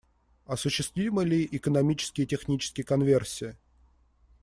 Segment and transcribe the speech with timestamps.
[0.47, 3.55] Осуществима ли экономически и технически конверсия?